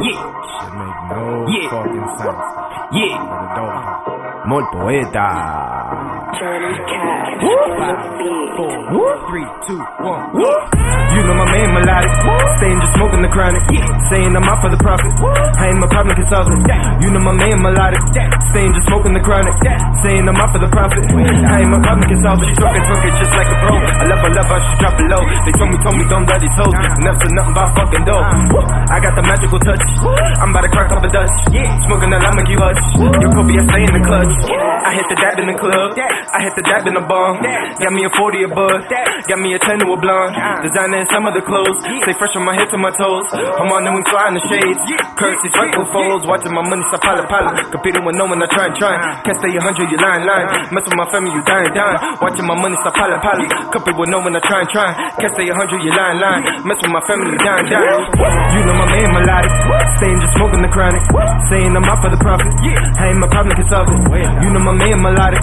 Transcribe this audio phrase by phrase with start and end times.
[0.00, 0.10] Yeah.
[0.10, 1.68] Shit make no Yeah.
[1.70, 2.46] fucking sense.
[2.98, 3.14] Yeah.
[3.30, 3.78] But it don't.
[4.48, 5.28] Mort Poeta.
[6.34, 8.50] Jonny Cash on the beat.
[8.54, 10.22] Four, three, two, one.
[10.34, 12.10] You know my man melodic.
[12.60, 13.62] Saying just smoking the chronic.
[14.12, 15.12] Saying I'm out for the profit.
[15.58, 16.60] I ain't my problem consultant.
[17.02, 18.00] You know my man melodic.
[18.54, 19.54] Saying just smoking the chronic.
[20.06, 21.02] Saying I'm out for the profit.
[21.10, 22.46] I ain't my problem consultant.
[22.48, 23.74] She talking talking just like a pro.
[23.74, 25.22] I love her, love her, she drop it low.
[25.44, 26.74] They told me, told me don't let these hoes.
[27.02, 28.28] Never nothing about fucking dope.
[28.92, 29.84] I got the magical touch.
[30.38, 31.34] I'm about to crack up a Dutch.
[31.90, 32.82] Smoking that I'ma give hush.
[33.02, 34.34] Your Kobe, I stay in the clutch.
[34.54, 35.88] I hit the dab in the club.
[35.98, 37.34] I hit the dab in the bar.
[37.82, 38.80] Got me a 40 a buzz.
[39.26, 40.32] Got me a 10 to a blonde.
[40.62, 41.78] Designer some of the clothes.
[42.04, 43.26] Stay fresh on my head to my toes.
[43.34, 44.80] I'm on the wing fly in the shades.
[45.18, 46.24] Currency freckle folds.
[46.26, 47.50] Watching my money stop pile pile.
[47.70, 48.94] Competing with no one I try and try.
[49.22, 50.48] Can't stay a hundred, you lying, lying.
[50.74, 51.98] Mess with my family, you dying, dying.
[52.22, 53.42] Watching my money stop pile pile.
[53.74, 54.88] Compete with no one I try and try.
[55.18, 56.42] Can't stay a hundred, you lying, lying.
[56.66, 58.04] Mess with my family, you dying, dying.
[58.54, 59.52] You know my man melodic.
[60.00, 61.02] Saying just smoking the chronic.
[61.50, 62.52] Saying I'm out for the profit.
[62.98, 63.98] I ain't my problem consultant.
[64.42, 65.42] You know my man melodic.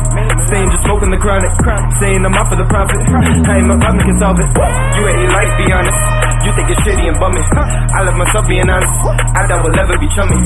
[0.52, 1.52] Saying just smoking the chronic.
[2.00, 3.00] Saying I'm out for the profit.
[3.12, 4.50] I ain't my problem consultant.
[4.98, 6.21] You ain't life, be honest.
[6.44, 7.40] You think it's shitty and bummy.
[7.40, 8.92] I love myself being honest.
[9.08, 10.38] I doubt we'll ever be chummy.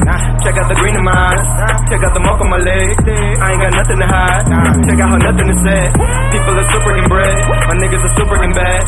[0.45, 1.45] Check out the green in my eyes.
[1.89, 2.93] Check out the mark on my leg.
[3.41, 4.43] I ain't got nothing to hide.
[4.85, 5.89] Check out how nothing is said.
[6.35, 7.35] People are super bread.
[7.49, 8.81] My niggas are super freaking bad.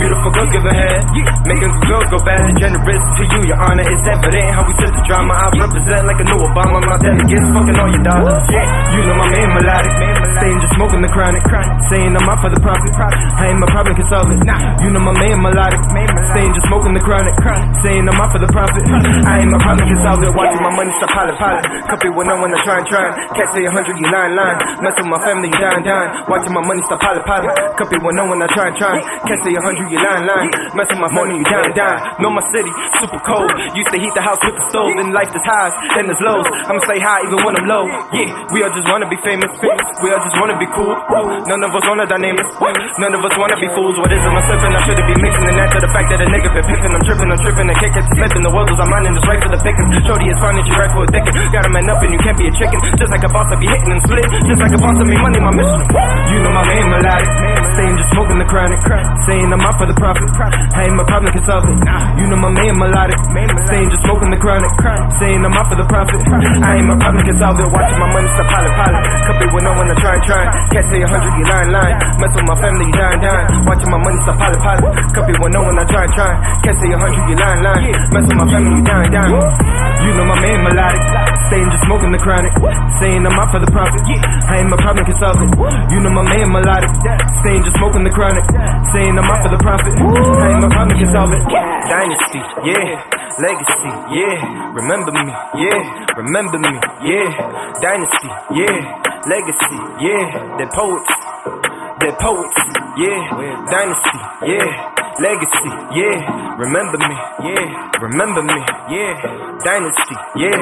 [0.00, 1.00] Beautiful girls give a head.
[1.44, 2.42] Making girls go bad.
[2.58, 3.84] Generous to you, your honor.
[3.84, 5.32] It's evident how we took the drama.
[5.36, 6.80] I represent like a new Obama.
[6.80, 8.42] My delegates fucking all your dollars.
[8.96, 9.92] You know my man melodic.
[10.40, 11.44] Saying just smoking the chronic.
[11.92, 12.92] Saying I'm out for the profit.
[12.96, 14.80] I ain't my problem can solve consultant.
[14.80, 15.80] You know my man melodic.
[16.32, 17.34] Saying just smoking the chronic.
[17.82, 18.82] Saying I'm out for the profit.
[19.26, 20.32] I ain't my problem consultant.
[20.38, 21.64] Watching my money stop piling piling.
[21.90, 23.06] Company with no one to try and try.
[23.34, 24.58] Can't say a hundred, you lying lying.
[24.80, 26.10] Mess with my family, you dying dying.
[26.30, 27.52] Watching my money stop piling piling.
[27.76, 28.94] Company with no one to try and try.
[29.26, 30.50] Can't say a hundred, you lying lying.
[30.76, 32.00] Mess with my money, you dying dying.
[32.22, 33.50] Know my city, super cold.
[33.74, 34.92] Used to heat the house with the stove.
[35.00, 36.46] Then life is highs and there's lows.
[36.70, 37.84] I'ma stay high even when I'm low.
[38.14, 39.50] Yeah, we all just wanna be famous.
[40.04, 40.94] We all just wanna be cool.
[41.50, 42.46] None of us wanna dynamic.
[43.02, 43.96] None of us wanna be fools.
[43.98, 44.32] What is it?
[44.34, 44.74] myself and.
[44.74, 45.46] I shouldn't be mixing.
[45.48, 46.92] And that's to the fact that a nigga been pissing.
[46.92, 47.30] I'm tripping.
[47.32, 47.66] I'm tripping.
[47.68, 48.44] The kick slipping.
[48.44, 49.88] The world I'm minding is right for the pickings.
[50.04, 51.32] Shorty is finding you right for a thicket.
[51.52, 52.78] Got a man up and you can't be a chicken.
[53.00, 54.26] Just like a boss, I be hitting and split.
[54.44, 55.80] Just like a boss, I be money, my mission.
[56.28, 57.30] You know my man melodic.
[57.80, 58.78] Saying just smoking the chronic.
[59.24, 60.28] Saying I'm out for the profit.
[60.76, 61.78] I ain't my problem consultant.
[62.20, 63.18] You know my man melodic.
[63.72, 64.72] Saying just smoking the chronic.
[65.22, 66.20] Saying I'm out for the profit.
[66.28, 67.68] I ain't my problem consultant.
[67.72, 69.04] Watching my money stop piling piling.
[69.24, 70.42] Company with no one to try and try.
[70.74, 71.96] Can't say a hundred, you lying lying.
[72.20, 73.46] Mess with my family, you dying dying.
[73.64, 74.84] Watching my money stop piling piling.
[75.14, 76.33] Company with no one to try and try.
[76.64, 77.92] Can't say a hundred, you lying lying.
[78.12, 79.34] Mess with my family, you dying dying.
[80.04, 81.02] You know my man melodic.
[81.48, 82.52] Saying just smoking the chronic.
[83.00, 84.00] Saying I'm out for the profit.
[84.04, 85.50] I ain't my problem consultant.
[85.92, 86.90] You know my man melodic.
[87.44, 88.44] Saying just smoking the chronic.
[88.92, 89.92] Saying I'm out for the profit.
[89.96, 91.42] I ain't my problem consultant.
[91.48, 93.00] Dynasty, yeah.
[93.34, 94.70] Legacy, yeah.
[94.78, 95.26] Remember me,
[95.58, 95.80] yeah.
[96.16, 96.72] Remember me,
[97.02, 97.28] yeah.
[97.82, 98.78] Dynasty, yeah.
[99.26, 100.22] Legacy, yeah.
[100.56, 101.10] They're poets.
[101.98, 102.58] They're poets,
[102.94, 103.18] yeah.
[103.74, 104.20] Dynasty,
[104.54, 104.93] yeah.
[105.20, 106.56] Legacy, yeah.
[106.58, 107.14] Remember me,
[107.46, 107.90] yeah.
[108.02, 108.58] Remember me,
[108.90, 109.14] yeah.
[109.62, 110.58] Dynasty, yeah.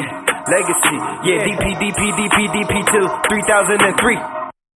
[0.48, 1.40] Legacy, yeah.
[1.48, 4.41] DP, DP, DP, DP2, 3003.